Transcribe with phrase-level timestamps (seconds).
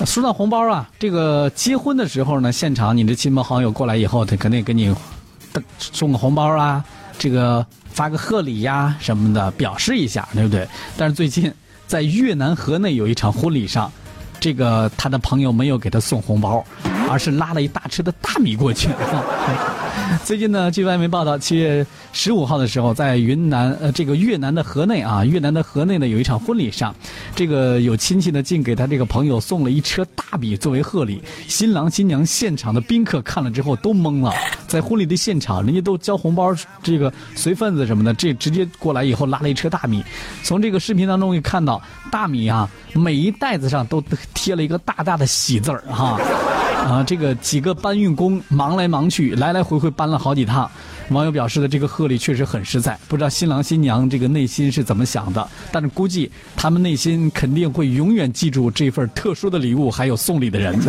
[0.06, 4.94] 说到红包啊，这个结婚的时候呢，现场你的亲朋好友过来以后，他肯定给你
[5.78, 6.82] 送个红包啊，
[7.18, 10.66] 这个发个贺礼呀什么的，表示一下，对不对？
[10.96, 11.52] 但是最近
[11.86, 13.92] 在越南河内有一场婚礼上，
[14.40, 16.64] 这个他的朋友没有给他送红包，
[17.10, 18.88] 而是拉了一大车的大米过去。
[20.24, 26.94] 最近呢，据外媒报道，七月十五号的时候，在云南呃这个越南的河内啊，越南的河内呢有一场婚礼上，
[27.34, 31.22] 这个有亲戚呢竟给他这个朋友送了一车大米作为贺礼。
[31.48, 34.32] 新郎新娘现场的宾客看了之后都懵了，
[34.66, 40.04] 在婚礼的现场，人家都交红包，这个随份子什么的，这直接过来以后拉了一车大米。
[40.42, 41.80] 从这个视频当中可以看到，
[42.10, 44.02] 大米啊，每一袋子上都
[44.34, 46.18] 贴了一个大大的喜字儿哈。
[46.80, 50.70] 啊这个几个搬运工忙来忙去，来来回回搬了好几趟。
[51.10, 60.78] 网友表示的这个贺礼确实很实在，不知道新郎新娘这个内心是怎么想的，但是估计他们内心肯定会永远记住这份特殊的礼物，还有送礼的人。